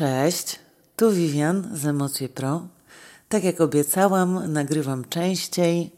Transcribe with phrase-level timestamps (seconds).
[0.00, 0.58] Cześć,
[0.96, 2.68] tu Vivian z Emocje Pro.
[3.28, 5.92] Tak jak obiecałam, nagrywam częściej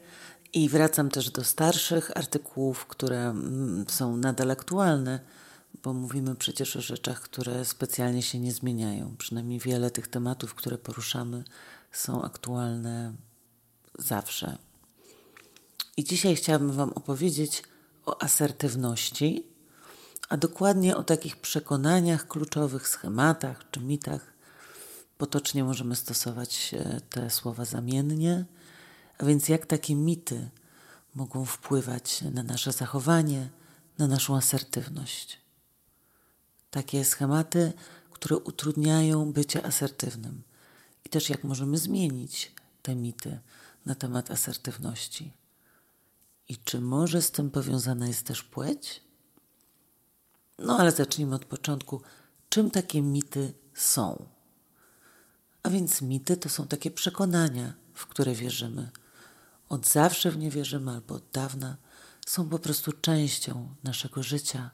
[0.53, 5.21] i wracam też do starszych artykułów, które mm, są nadal aktualne,
[5.83, 9.15] bo mówimy przecież o rzeczach, które specjalnie się nie zmieniają.
[9.19, 11.45] Przynajmniej wiele tych tematów, które poruszamy,
[11.93, 13.13] są aktualne
[13.99, 14.59] zawsze.
[15.97, 17.63] I dzisiaj chciałabym Wam opowiedzieć
[18.07, 19.52] o asertywności
[20.33, 24.33] a dokładnie o takich przekonaniach kluczowych, schematach czy mitach.
[25.19, 28.45] Potocznie możemy stosować e, te słowa zamiennie,
[29.19, 30.51] a więc jak takie mity
[31.15, 33.49] mogą wpływać na nasze zachowanie,
[33.99, 35.41] na naszą asertywność.
[36.71, 37.73] Takie schematy,
[38.11, 40.43] które utrudniają bycie asertywnym
[41.05, 43.41] i też jak możemy zmienić te mity
[43.87, 45.33] na temat asertywności.
[46.49, 49.12] I czy może z tym powiązana jest też płeć?
[50.59, 52.01] No ale zacznijmy od początku.
[52.49, 54.27] Czym takie mity są?
[55.63, 58.91] A więc mity to są takie przekonania, w które wierzymy.
[59.69, 61.77] Od zawsze w nie wierzymy albo od dawna.
[62.27, 64.71] Są po prostu częścią naszego życia,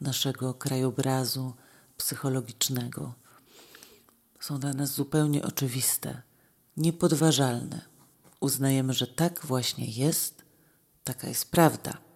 [0.00, 1.54] naszego krajobrazu
[1.96, 3.14] psychologicznego.
[4.40, 6.22] Są dla nas zupełnie oczywiste,
[6.76, 7.80] niepodważalne.
[8.40, 10.42] Uznajemy, że tak właśnie jest,
[11.04, 12.07] taka jest prawda.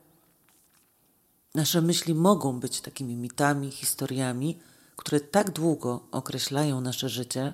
[1.55, 4.59] Nasze myśli mogą być takimi mitami, historiami,
[4.97, 7.53] które tak długo określają nasze życie,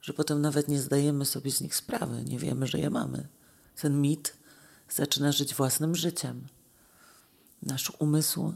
[0.00, 3.28] że potem nawet nie zdajemy sobie z nich sprawy, nie wiemy, że je mamy.
[3.76, 4.36] Ten mit
[4.88, 6.46] zaczyna żyć własnym życiem.
[7.62, 8.54] Nasz umysł,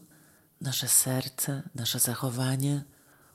[0.61, 2.85] nasze serce, nasze zachowanie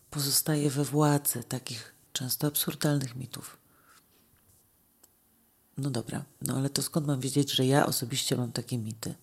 [0.10, 3.58] pozostaje we władzy takich często absurdalnych mitów.
[5.78, 9.16] No dobra, no ale to skąd mam wiedzieć, że ja osobiście mam takie mity?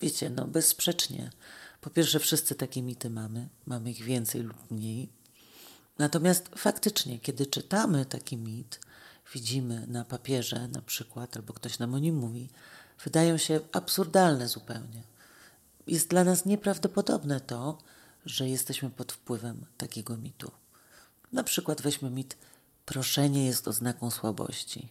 [0.00, 1.30] Wiecie, no bezsprzecznie.
[1.80, 5.08] Po pierwsze, wszyscy takie mity mamy, mamy ich więcej lub mniej.
[5.98, 8.80] Natomiast faktycznie, kiedy czytamy taki mit,
[9.34, 12.48] widzimy na papierze na przykład, albo ktoś nam o nim mówi,
[13.04, 15.02] wydają się absurdalne zupełnie.
[15.86, 17.78] Jest dla nas nieprawdopodobne to,
[18.26, 20.50] że jesteśmy pod wpływem takiego mitu.
[21.32, 22.36] Na przykład weźmy mit
[22.86, 24.88] proszenie jest oznaką słabości.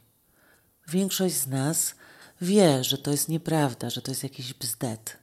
[0.87, 1.95] Większość z nas
[2.41, 5.17] wie, że to jest nieprawda, że to jest jakiś bzdet,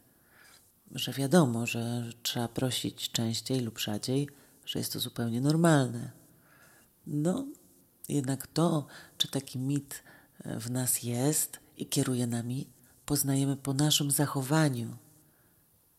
[0.90, 4.28] że wiadomo, że trzeba prosić częściej lub rzadziej,
[4.66, 6.10] że jest to zupełnie normalne.
[7.06, 7.46] No,
[8.08, 8.86] jednak to,
[9.18, 10.02] czy taki mit
[10.44, 12.66] e, w nas jest i kieruje nami,
[13.06, 14.96] poznajemy po naszym zachowaniu.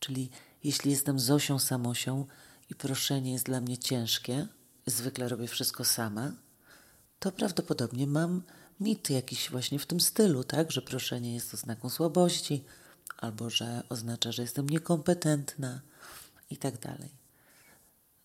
[0.00, 0.30] Czyli
[0.64, 2.26] jeśli jestem Zosią Samosią
[2.70, 4.46] i proszenie jest dla mnie ciężkie,
[4.86, 6.32] zwykle robię wszystko sama,
[7.18, 8.42] to prawdopodobnie mam
[8.80, 10.72] mit jakiś właśnie w tym stylu, tak?
[10.72, 12.64] Że proszenie jest oznaką słabości,
[13.16, 15.80] albo że oznacza, że jestem niekompetentna
[16.50, 17.10] i tak dalej.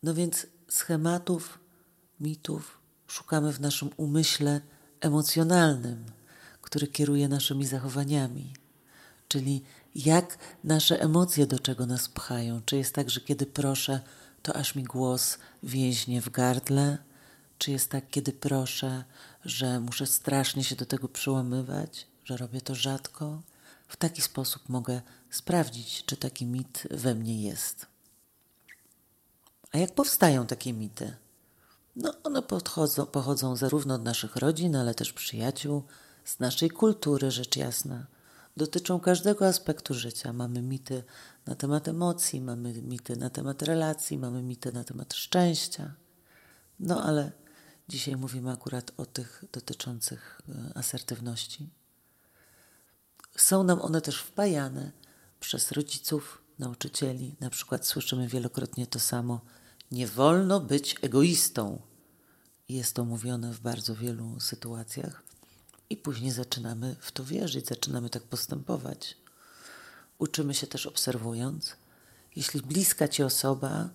[0.03, 1.59] No więc schematów,
[2.19, 4.61] mitów szukamy w naszym umyśle
[4.99, 6.05] emocjonalnym,
[6.61, 8.53] który kieruje naszymi zachowaniami.
[9.27, 9.63] Czyli
[9.95, 12.61] jak nasze emocje do czego nas pchają.
[12.65, 13.99] Czy jest tak, że kiedy proszę,
[14.41, 16.97] to aż mi głos więźnie w gardle,
[17.63, 19.03] czy jest tak, kiedy proszę,
[19.45, 23.41] że muszę strasznie się do tego przyłamywać, że robię to rzadko?
[23.87, 27.85] W taki sposób mogę sprawdzić, czy taki mit we mnie jest.
[29.71, 31.15] A jak powstają takie mity?
[31.95, 35.83] No, one podchodzą, pochodzą zarówno od naszych rodzin, ale też przyjaciół,
[36.25, 38.05] z naszej kultury, rzecz jasna.
[38.57, 40.33] Dotyczą każdego aspektu życia.
[40.33, 41.03] Mamy mity
[41.45, 45.93] na temat emocji, mamy mity na temat relacji, mamy mity na temat szczęścia.
[46.79, 47.42] No ale
[47.87, 51.69] Dzisiaj mówimy akurat o tych dotyczących e, asertywności.
[53.37, 54.91] Są nam one też wpajane
[55.39, 57.35] przez rodziców, nauczycieli.
[57.39, 59.41] Na przykład słyszymy wielokrotnie to samo:
[59.91, 61.81] nie wolno być egoistą.
[62.69, 65.23] Jest to mówione w bardzo wielu sytuacjach,
[65.89, 69.17] i później zaczynamy w to wierzyć, zaczynamy tak postępować.
[70.17, 71.75] Uczymy się też obserwując.
[72.35, 73.89] Jeśli bliska ci osoba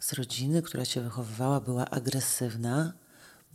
[0.00, 2.92] z rodziny, która cię wychowywała, była agresywna,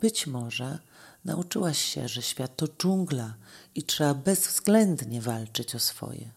[0.02, 0.80] być może
[1.26, 3.36] nauczyłaś się, że świat to dżungla
[3.76, 6.32] i trzeba bezwzględnie walczyć o swoje.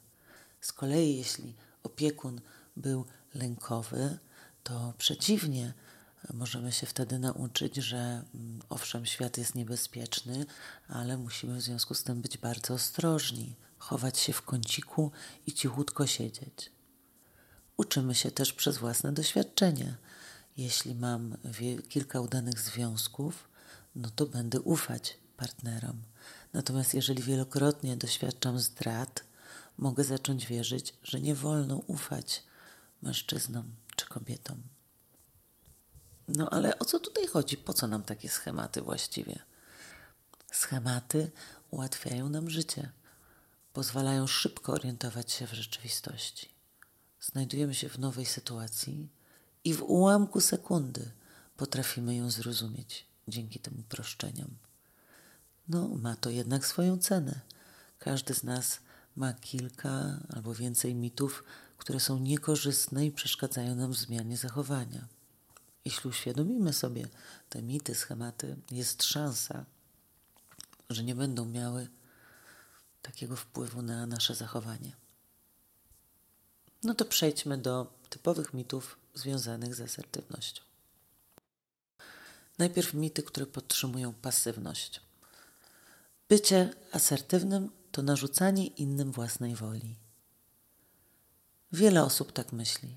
[0.61, 2.41] Z kolei, jeśli opiekun
[2.77, 4.19] był lękowy,
[4.63, 5.75] to przeciwnie,
[6.35, 7.97] możemy się wtedy nauczyć, że
[8.35, 10.47] mm, owszem, świat jest niebezpieczny,
[10.89, 15.13] ale musimy w związku z tym być bardzo ostrożni, chować się w kąciku
[15.47, 16.71] i cichutko siedzieć.
[17.77, 19.97] Uczymy się też przez własne doświadczenia.
[20.57, 21.37] Jeśli mam
[21.89, 23.49] kilka udanych związków,
[23.95, 26.03] no to będę ufać partnerom.
[26.53, 29.25] Natomiast jeżeli wielokrotnie doświadczam zdrad,
[29.79, 32.43] mogę zacząć wierzyć, że nie wolno ufać
[33.03, 34.63] mężczyznom czy kobietom.
[36.29, 37.57] No ale o co tutaj chodzi?
[37.57, 39.39] Po co nam takie schematy właściwie?
[40.53, 41.31] Schematy
[41.71, 42.93] ułatwiają nam życie,
[43.73, 46.55] pozwalają szybko orientować się w rzeczywistości.
[47.21, 49.09] Znajdujemy się w nowej sytuacji
[49.65, 51.11] i w ułamku sekundy
[51.57, 54.57] potrafimy ją zrozumieć dzięki tym uproszczeniom.
[55.69, 57.41] No, ma to jednak swoją cenę.
[57.99, 58.81] Każdy z nas
[59.17, 61.45] ma kilka albo więcej mitów,
[61.79, 65.09] które są niekorzystne i przeszkadzają nam w zmianie zachowania.
[65.85, 67.09] Jeśli uświadomimy sobie
[67.49, 69.65] te mity, schematy, jest szansa,
[70.91, 71.89] że nie będą miały
[73.03, 74.97] takiego wpływu na nasze zachowanie.
[76.83, 80.63] No to przejdźmy do typowych mitów związanych z asertywnością.
[82.59, 85.01] Najpierw mity, które podtrzymują pasywność.
[86.29, 89.97] Bycie asertywnym to narzucanie innym własnej woli.
[91.73, 92.97] Wiele osób tak myśli.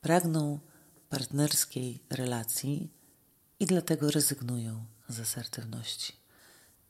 [0.00, 0.58] Pragną
[1.08, 2.90] partnerskiej relacji
[3.60, 6.12] i dlatego rezygnują z asertywności.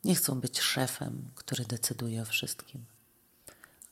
[0.03, 2.85] Nie chcą być szefem, który decyduje o wszystkim.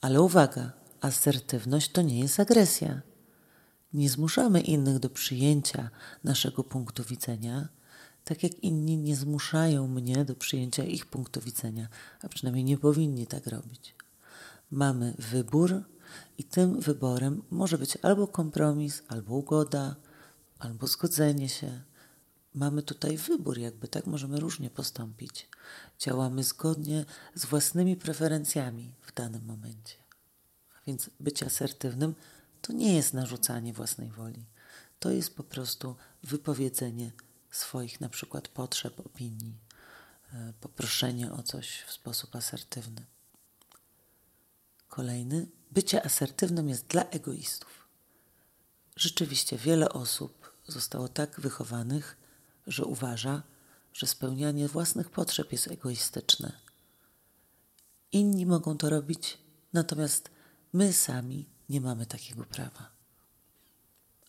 [0.02, 0.72] Ale uwaga,
[1.02, 3.02] asertywność to nie jest agresja.
[3.94, 5.90] Nie zmuszamy innych do przyjęcia
[6.24, 7.68] naszego punktu widzenia,
[8.24, 11.88] tak jak inni nie zmuszają mnie do przyjęcia ich punktu widzenia,
[12.22, 13.96] a przynajmniej nie powinni tak robić.
[14.72, 15.84] Mamy wybór
[16.38, 19.96] i tym wyborem może być albo kompromis, albo ugoda,
[20.60, 21.82] albo zgodzenie się.
[22.54, 25.50] Mamy tutaj wybór, jakby tak możemy różnie postąpić.
[26.00, 27.06] Działamy zgodnie
[27.36, 29.96] z własnymi preferencjami w danym momencie.
[30.76, 32.16] A więc być asertywnym
[32.68, 34.46] to nie jest narzucanie własnej woli.
[35.00, 37.12] To jest po prostu wypowiedzenie
[37.52, 39.58] swoich na przykład potrzeb, opinii,
[40.34, 43.06] e, poproszenie o coś w sposób asertywny.
[44.88, 47.88] Kolejny, bycie asertywnym jest dla egoistów.
[48.96, 52.18] Rzeczywiście wiele osób zostało tak wychowanych,
[52.68, 53.44] że uważa,
[53.94, 56.52] że spełnianie własnych potrzeb jest egoistyczne.
[58.12, 59.38] Inni mogą to robić,
[59.74, 60.30] natomiast
[60.74, 62.90] my sami nie mamy takiego prawa.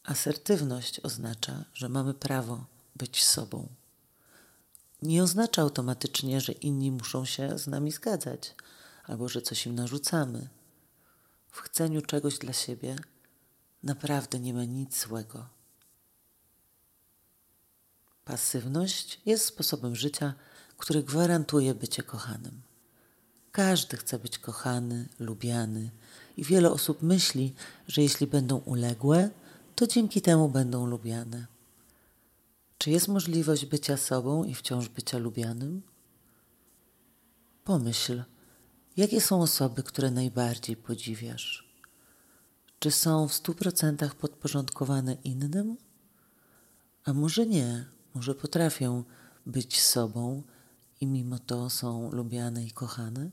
[0.05, 3.69] Asertywność oznacza, że mamy prawo być sobą.
[5.03, 8.55] Nie oznacza automatycznie, że inni muszą się z nami zgadzać
[9.05, 10.49] albo że coś im narzucamy.
[11.51, 12.97] W chceniu czegoś dla siebie
[13.83, 15.49] naprawdę nie ma nic złego.
[18.25, 20.35] Pasywność jest sposobem życia,
[20.77, 22.63] który gwarantuje bycie kochanym.
[23.53, 25.91] Każdy chce być kochany, lubiany
[26.37, 27.55] i wiele osób myśli,
[27.87, 29.31] że jeśli będą uległe,
[29.75, 31.47] to dzięki temu będą lubiane.
[32.79, 35.83] Czy jest możliwość bycia sobą i wciąż bycia lubianym?
[37.65, 38.23] Pomyśl,
[38.97, 41.69] jakie są osoby, które najbardziej podziwiasz?
[42.79, 45.77] Czy są w stu procentach podporządkowane innym?
[47.05, 49.05] A może nie, może potrafią
[49.47, 50.43] być sobą
[51.01, 53.31] i mimo to są lubiane i kochane?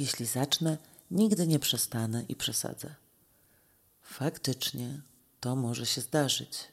[0.00, 0.78] Jeśli zacznę,
[1.10, 2.94] nigdy nie przestanę i przesadzę.
[4.02, 5.00] Faktycznie
[5.40, 6.68] to może się zdarzyć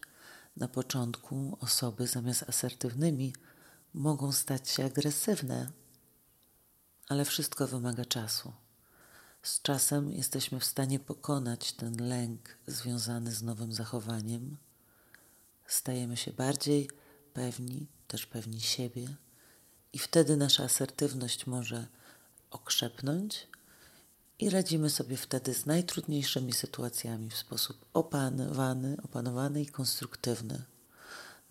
[0.58, 3.34] na początku osoby zamiast asertywnymi
[3.94, 5.72] mogą stać się agresywne,
[7.08, 8.54] ale wszystko wymaga czasu.
[9.44, 14.58] Z czasem jesteśmy w stanie pokonać ten lęk związany z nowym zachowaniem.
[15.66, 16.90] Stajemy się bardziej
[17.34, 19.08] pewni, też pewni siebie,
[19.94, 21.88] i wtedy nasza asertywność może
[22.58, 23.48] okrzepnąć,
[24.40, 30.64] i radzimy sobie wtedy z najtrudniejszymi sytuacjami w sposób opanowany, opanowany i konstruktywny.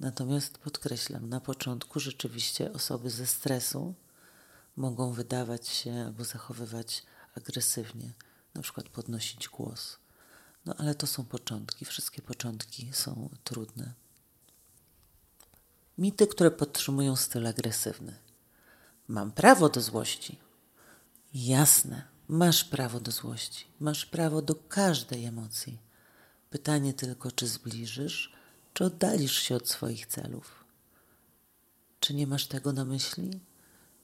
[0.01, 3.95] Natomiast podkreślam, na początku rzeczywiście osoby ze stresu
[4.77, 7.03] mogą wydawać się albo zachowywać
[7.37, 8.13] agresywnie,
[8.55, 9.99] na przykład podnosić głos.
[10.67, 13.93] No ale to są początki, wszystkie początki są trudne.
[15.99, 18.19] Mity, które podtrzymują styl agresywny.
[19.09, 20.46] Mam prawo do złości.
[21.37, 25.79] Jasne, Masz prawo do złości, masz prawo do każdej emocji.
[26.51, 28.33] Pytanie tylko, czy zbliżysz,
[28.75, 30.65] czy oddalisz się od swoich celów.
[32.01, 33.41] Czy nie masz tego na myśli?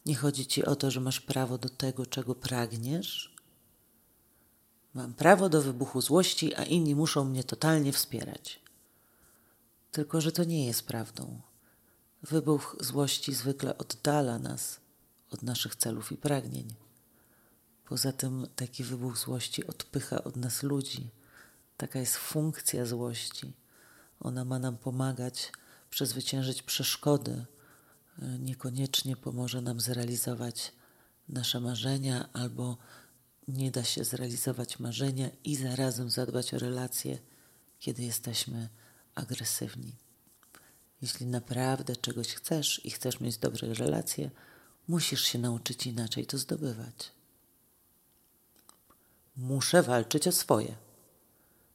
[0.06, 3.36] Nie chodzi ci o to, że masz prawo do tego, czego pragniesz?
[4.94, 8.60] Mam prawo do wybuchu złości, a inni muszą mnie totalnie wspierać.
[9.92, 11.40] Tylko, że to nie jest prawdą.
[12.22, 14.80] Wybuch złości zwykle oddala nas
[15.30, 16.74] od naszych celów i pragnień.
[17.92, 21.10] Poza tym taki wybuch złości odpycha od nas ludzi.
[21.76, 23.52] Taka jest funkcja złości.
[24.20, 25.52] Ona ma nam pomagać
[25.90, 27.44] przezwyciężyć przeszkody.
[28.38, 30.72] Niekoniecznie pomoże nam zrealizować
[31.28, 32.76] nasze marzenia, albo
[33.48, 37.18] nie da się zrealizować marzenia i zarazem zadbać o relacje,
[37.78, 38.68] kiedy jesteśmy
[39.14, 39.96] agresywni.
[41.02, 44.30] Jeśli naprawdę czegoś chcesz i chcesz mieć dobre relacje,
[44.88, 47.21] musisz się nauczyć inaczej to zdobywać.
[49.36, 50.76] Muszę walczyć o swoje.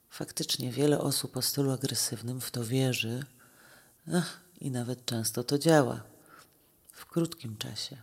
[0.09, 3.25] Faktycznie wiele osób o stylu agresywnym w to wierzy
[4.13, 6.03] ach, i nawet często to działa.
[6.91, 7.97] W krótkim czasie.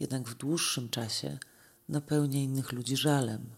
[0.00, 1.38] Jednak w dłuższym czasie
[1.88, 3.50] napełnia innych ludzi żalem.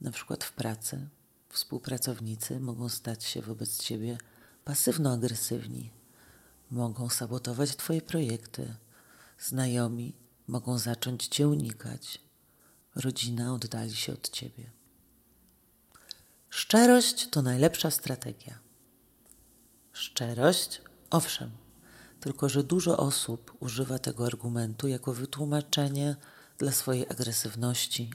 [0.00, 1.08] Na przykład w pracy
[1.48, 4.18] współpracownicy mogą stać się wobec ciebie
[4.64, 5.90] pasywno-agresywni.
[6.70, 8.74] Mogą sabotować twoje projekty.
[9.38, 10.14] Znajomi
[10.48, 12.25] mogą zacząć cię unikać.
[12.96, 14.70] Rodzina oddali się od ciebie.
[16.50, 18.58] Szczerość to najlepsza strategia.
[19.92, 21.50] Szczerość, owszem,
[22.20, 26.16] tylko że dużo osób używa tego argumentu jako wytłumaczenie
[26.58, 28.10] dla swojej agresywności.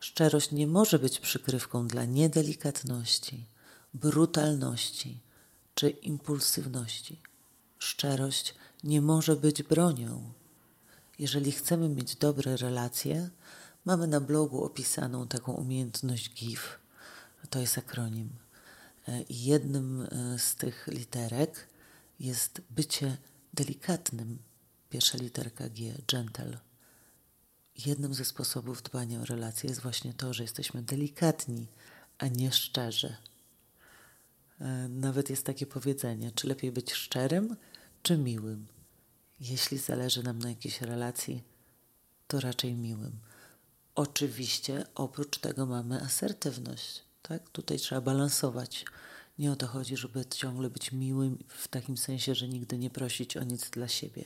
[0.00, 3.46] Szczerość nie może być przykrywką dla niedelikatności,
[3.94, 5.20] brutalności
[5.74, 7.20] czy impulsywności.
[7.78, 10.32] Szczerość nie może być bronią.
[11.18, 13.30] Jeżeli chcemy mieć dobre relacje,
[13.84, 16.78] mamy na blogu opisaną taką umiejętność GIF.
[17.50, 18.30] To jest akronim.
[19.08, 21.68] E, I jednym e, z tych literek
[22.20, 23.16] jest bycie
[23.54, 24.38] delikatnym.
[24.90, 26.58] Pierwsza literka G, gentle.
[27.86, 31.66] Jednym ze sposobów dbania o relacje jest właśnie to, że jesteśmy delikatni,
[32.18, 33.16] a nie szczerzy.
[34.60, 37.56] E, nawet jest takie powiedzenie, czy lepiej być szczerym,
[38.02, 38.75] czy miłym.
[39.40, 41.42] Jeśli zależy nam na jakiejś relacji,
[42.26, 43.20] to raczej miłym.
[43.94, 47.02] Oczywiście oprócz tego mamy asertywność.
[47.22, 47.50] Tak?
[47.50, 48.84] Tutaj trzeba balansować.
[49.38, 53.36] Nie o to chodzi, żeby ciągle być miłym w takim sensie, że nigdy nie prosić
[53.36, 54.24] o nic dla siebie.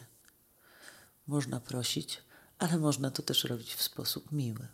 [1.26, 2.22] Można prosić,
[2.58, 4.68] ale można to też robić w sposób miły.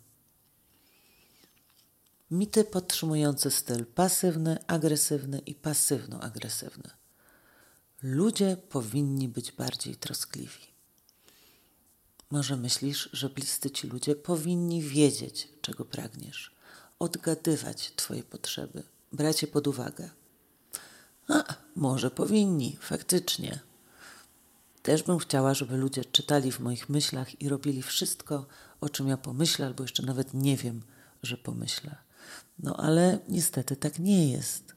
[2.31, 6.89] Mity podtrzymujące styl pasywny, agresywny i pasywno-agresywny.
[8.03, 10.67] Ludzie powinni być bardziej troskliwi.
[12.31, 16.55] Może myślisz, że bliscy ci ludzie powinni wiedzieć, czego pragniesz,
[16.99, 20.09] odgadywać Twoje potrzeby, brać je pod uwagę.
[21.27, 21.43] A,
[21.75, 23.59] może powinni, faktycznie.
[24.83, 28.45] Też bym chciała, żeby ludzie czytali w moich myślach i robili wszystko,
[28.81, 30.81] o czym ja pomyślę, albo jeszcze nawet nie wiem,
[31.23, 31.95] że pomyślę.
[32.59, 34.76] No ale niestety tak nie jest.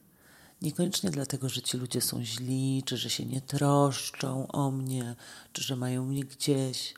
[0.62, 5.16] Niekoniecznie dlatego, że ci ludzie są źli, czy że się nie troszczą o mnie,
[5.52, 6.94] czy że mają mnie gdzieś.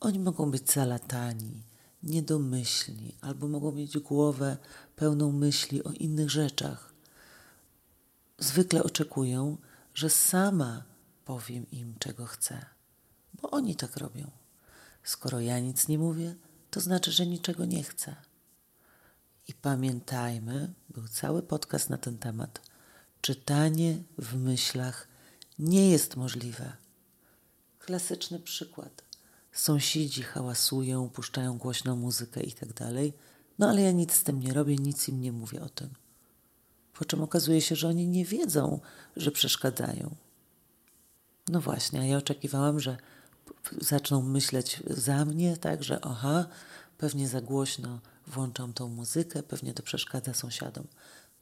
[0.00, 1.62] Oni mogą być zalatani,
[2.02, 4.56] niedomyślni, albo mogą mieć głowę
[4.96, 6.92] pełną myśli o innych rzeczach.
[8.38, 9.56] Zwykle oczekują,
[9.94, 10.84] że sama
[11.24, 12.66] powiem im, czego chcę,
[13.42, 14.30] bo oni tak robią.
[15.04, 16.34] Skoro ja nic nie mówię,
[16.70, 18.16] to znaczy, że niczego nie chcę.
[19.48, 22.60] I pamiętajmy, był cały podcast na ten temat.
[23.20, 25.08] Czytanie w myślach
[25.58, 26.72] nie jest możliwe.
[27.78, 29.02] Klasyczny przykład.
[29.52, 32.68] Sąsiedzi hałasują, puszczają głośną muzykę i tak.
[33.58, 35.90] No ale ja nic z tym nie robię, nic im nie mówię o tym.
[36.92, 38.80] Po czym okazuje się, że oni nie wiedzą,
[39.16, 40.16] że przeszkadzają.
[41.48, 42.96] No właśnie, a ja oczekiwałam, że
[43.80, 46.46] zaczną myśleć za mnie, tak, że aha,
[46.98, 50.86] pewnie za głośno włączam tą muzykę, pewnie to przeszkadza sąsiadom.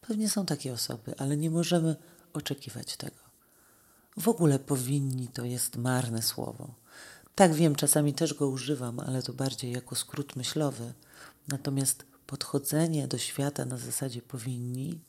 [0.00, 1.96] Pewnie są takie osoby, ale nie możemy
[2.32, 3.16] oczekiwać tego.
[4.16, 6.74] W ogóle powinni to jest marne słowo.
[7.34, 10.92] Tak wiem, czasami też go używam, ale to bardziej jako skrót myślowy.
[11.48, 15.00] Natomiast podchodzenie do świata na zasadzie powinni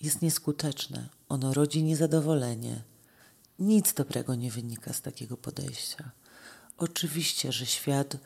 [0.00, 1.08] jest nieskuteczne.
[1.28, 2.82] Ono rodzi niezadowolenie.
[3.58, 6.10] Nic dobrego nie wynika z takiego podejścia.
[6.78, 8.16] Oczywiście, że świat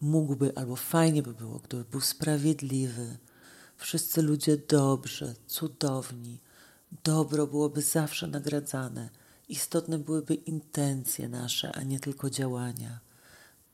[0.00, 3.18] mógłby, albo fajnie by było, gdyby był sprawiedliwy,
[3.76, 6.40] wszyscy ludzie dobrzy, cudowni,
[7.04, 9.10] dobro byłoby zawsze nagradzane,
[9.48, 13.00] istotne byłyby intencje nasze, a nie tylko działania.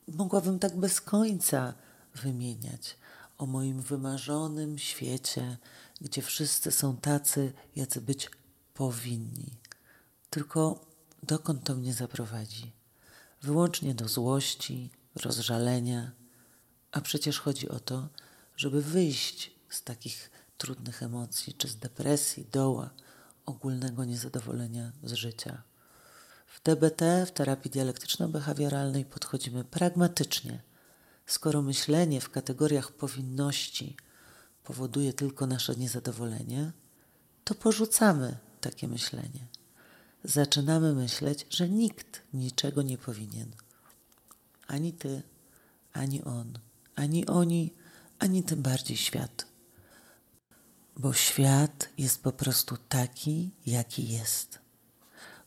[0.09, 1.75] Mogłabym tak bez końca
[2.15, 2.97] wymieniać
[3.39, 5.57] o moim wymarzonym świecie,
[6.01, 8.31] gdzie wszyscy są tacy, jacy być
[8.75, 9.51] powinni.
[10.31, 10.87] Tylko
[11.23, 12.73] dokąd to mnie zaprowadzi?
[13.43, 16.13] Wyłącznie do złości, rozżalenia,
[16.93, 18.09] a przecież chodzi o to,
[18.57, 22.91] żeby wyjść z takich trudnych emocji, czy z depresji, doła,
[23.47, 25.63] ogólnego niezadowolenia z życia.
[26.47, 30.63] W DBT, w terapii dialektyczno-behawioralnej podchodzimy pragmatycznie.
[31.27, 33.97] Skoro myślenie w kategoriach powinności
[34.65, 36.73] powoduje tylko nasze niezadowolenie,
[37.45, 39.47] to porzucamy takie myślenie.
[40.25, 43.51] Zaczynamy myśleć, że nikt niczego nie powinien.
[44.73, 45.23] Ani ty,
[45.93, 46.59] ani on,
[46.97, 47.75] ani oni,
[48.19, 49.47] ani tym bardziej świat.
[50.97, 54.59] Bo świat jest po prostu taki, jaki jest.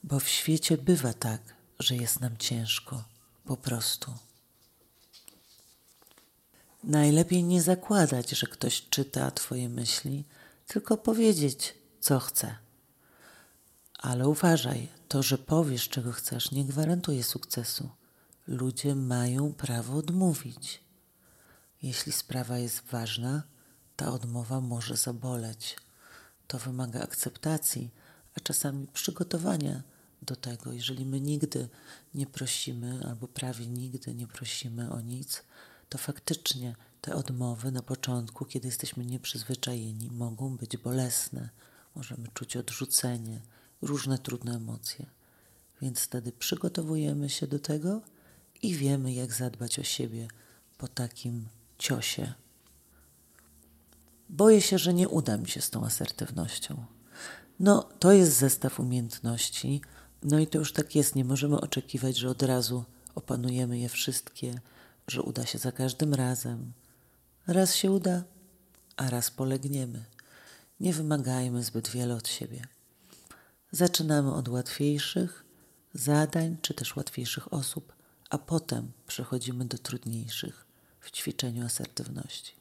[0.04, 1.42] Bo w świecie bywa tak,
[1.80, 3.04] że jest nam ciężko.
[3.46, 4.14] Po prostu.
[6.84, 10.26] Najlepiej nie zakładać, że ktoś czyta Twoje myśli,
[10.68, 12.56] tylko powiedzieć, co chce.
[13.98, 17.90] Ale uważaj, to, że powiesz, czego chcesz, nie gwarantuje sukcesu.
[18.48, 20.84] Ludzie mają prawo odmówić.
[21.82, 23.44] Jeśli sprawa jest ważna,
[23.96, 25.78] ta odmowa może zaboleć.
[26.48, 27.92] To wymaga akceptacji,
[28.38, 29.84] a czasami przygotowania
[30.22, 30.74] do tego.
[30.74, 31.70] Jeżeli my nigdy
[32.14, 35.44] nie prosimy, albo prawie nigdy nie prosimy o nic,
[35.90, 41.50] to faktycznie te odmowy na początku, kiedy jesteśmy nieprzyzwyczajeni, mogą być bolesne.
[41.96, 43.42] Możemy czuć odrzucenie,
[43.82, 45.06] różne trudne emocje.
[45.82, 48.02] Więc wtedy przygotowujemy się do tego
[48.70, 50.28] i wiemy, jak zadbać o siebie
[50.78, 52.34] po takim ciosie.
[54.30, 56.86] Boję się, że nie uda mi się z tą asertywnością.
[57.60, 59.82] No, to jest zestaw umiejętności,
[60.24, 61.16] no i to już tak jest.
[61.16, 62.84] Nie możemy oczekiwać, że od razu
[63.16, 64.60] opanujemy je wszystkie,
[65.08, 66.74] że uda się za każdym razem.
[67.48, 68.24] Raz się uda,
[68.98, 70.06] a raz polegniemy.
[70.80, 72.68] Nie wymagajmy zbyt wiele od siebie.
[73.72, 75.46] Zaczynamy od łatwiejszych
[75.94, 77.94] zadań czy też łatwiejszych osób,
[78.30, 80.66] a potem przechodzimy do trudniejszych
[81.00, 82.54] w ćwiczeniu asertywności.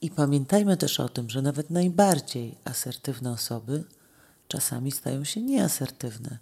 [0.00, 3.84] I pamiętajmy też o tym, że nawet najbardziej asertywne osoby
[4.48, 6.38] czasami stają się nieasertywne,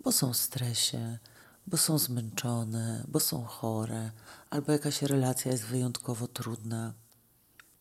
[0.00, 1.18] bo są w stresie,
[1.66, 4.10] bo są zmęczone, bo są chore,
[4.50, 6.92] albo jakaś relacja jest wyjątkowo trudna.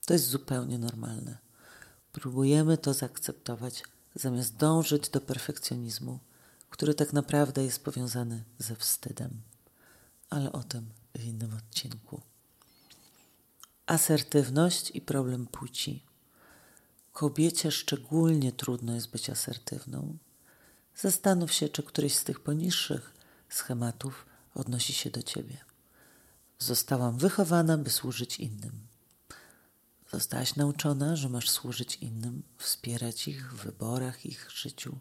[0.06, 1.38] To jest zupełnie normalne.
[2.12, 3.84] Próbujemy to zaakceptować,
[4.16, 6.20] zamiast dążyć do perfekcjonizmu,
[6.75, 9.41] który tak naprawdę jest powiązany ze wstydem.
[10.29, 12.22] Ale o tym w innym odcinku.
[13.86, 16.03] Asertywność i problem płci.
[17.13, 20.17] Kobiecie szczególnie trudno jest być asertywną.
[20.96, 23.13] Zastanów się, czy któryś z tych poniższych
[23.50, 25.58] schematów odnosi się do ciebie.
[26.60, 28.88] Zostałam wychowana, by służyć innym.
[30.12, 34.97] Zostałaś nauczona, że masz służyć innym, wspierać ich w wyborach, ich życiu.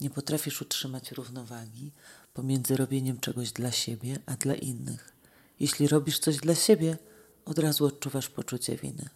[0.00, 1.92] Nie potrafisz utrzymać równowagi
[2.34, 5.12] pomiędzy robieniem czegoś dla siebie, a dla innych.
[5.60, 6.98] Jeśli robisz coś dla siebie,
[7.44, 9.08] od razu odczuwasz poczucie winy,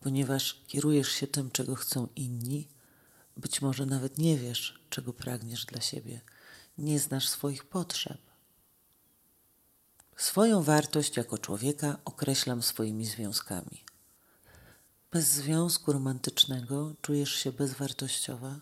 [0.00, 2.68] ponieważ kierujesz się tym, czego chcą inni,
[3.36, 6.20] być może nawet nie wiesz, czego pragniesz dla siebie,
[6.78, 8.18] nie znasz swoich potrzeb.
[10.16, 13.84] Swoją wartość jako człowieka określam swoimi związkami.
[15.10, 18.60] Bez związku romantycznego czujesz się bezwartościowa,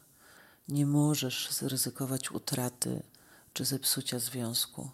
[0.69, 3.03] nie możesz zryzykować utraty
[3.53, 4.91] czy zepsucia związku,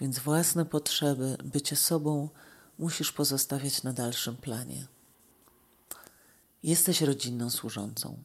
[0.00, 2.28] więc własne potrzeby, bycie sobą
[2.78, 4.86] musisz pozostawiać na dalszym planie.
[6.62, 8.22] Jesteś rodzinną służącą.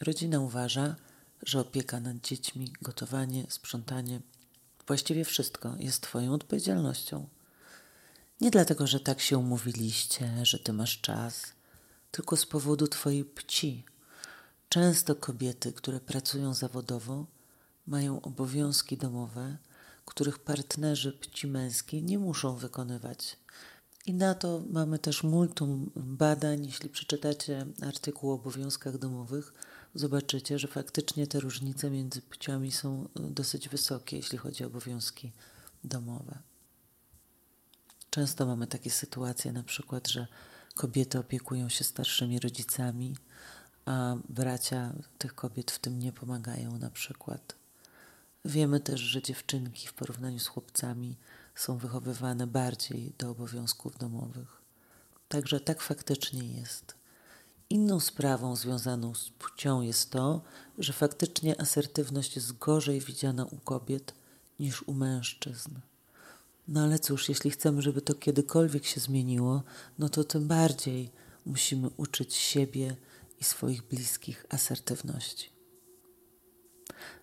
[0.00, 0.96] Rodzina uważa,
[1.42, 4.20] że opieka nad dziećmi, gotowanie, sprzątanie,
[4.86, 7.28] właściwie wszystko jest Twoją odpowiedzialnością.
[8.40, 11.42] Nie dlatego, że tak się umówiliście, że Ty masz czas,
[12.10, 13.84] tylko z powodu Twojej pci.
[14.74, 17.26] Często kobiety, które pracują zawodowo,
[17.86, 19.56] mają obowiązki domowe,
[20.04, 23.36] których partnerzy pci męskiej nie muszą wykonywać.
[24.06, 26.66] I na to mamy też multum badań.
[26.66, 29.54] Jeśli przeczytacie artykuł o obowiązkach domowych,
[29.94, 35.32] zobaczycie, że faktycznie te różnice między płciami są dosyć wysokie, jeśli chodzi o obowiązki
[35.84, 36.38] domowe.
[38.10, 40.26] Często mamy takie sytuacje, na przykład, że
[40.74, 43.16] kobiety opiekują się starszymi rodzicami,
[43.86, 47.54] a bracia tych kobiet w tym nie pomagają, na przykład.
[48.44, 51.16] Wiemy też, że dziewczynki w porównaniu z chłopcami
[51.54, 54.62] są wychowywane bardziej do obowiązków domowych.
[55.28, 56.94] Także tak faktycznie jest.
[57.70, 60.42] Inną sprawą związaną z płcią jest to,
[60.78, 64.14] że faktycznie asertywność jest gorzej widziana u kobiet
[64.60, 65.70] niż u mężczyzn.
[66.68, 69.62] No ale cóż, jeśli chcemy, żeby to kiedykolwiek się zmieniło,
[69.98, 71.10] no to tym bardziej
[71.46, 72.96] musimy uczyć siebie
[73.44, 75.50] i swoich bliskich asertywności.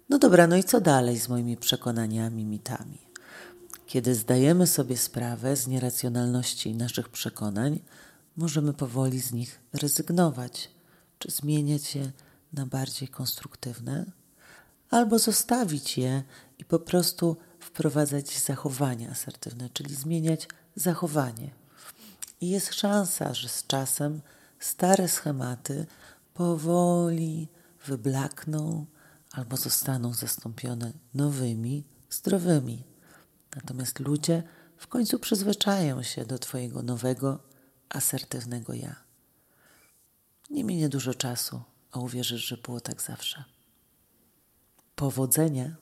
[0.10, 2.98] No dobra, no i co dalej z moimi przekonaniami, mitami?
[3.86, 7.80] Kiedy zdajemy sobie sprawę z nieracjonalności naszych przekonań,
[8.38, 10.70] możemy powoli z nich rezygnować,
[11.20, 12.12] czy zmieniać je
[12.54, 14.12] na bardziej konstruktywne,
[14.90, 16.24] albo zostawić je
[16.60, 21.50] i po prostu wprowadzać zachowania asertywne, czyli zmieniać zachowanie.
[22.42, 24.22] I jest szansa, że z czasem
[24.62, 25.86] stare schematy
[26.34, 27.48] powoli
[27.86, 28.86] wyblakną
[29.32, 32.84] albo zostaną zastąpione nowymi, zdrowymi.
[33.56, 34.44] Natomiast ludzie
[34.78, 37.40] w końcu przyzwyczają się do Twojego nowego,
[37.90, 38.96] asertywnego ja.
[40.50, 43.44] Nie minie dużo czasu, a uwierzysz, że było tak zawsze.
[44.96, 45.76] Powodzenia!